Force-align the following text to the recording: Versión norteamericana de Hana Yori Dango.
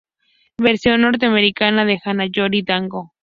Versión 0.57 1.01
norteamericana 1.01 1.85
de 1.85 2.01
Hana 2.03 2.25
Yori 2.25 2.63
Dango. 2.63 3.13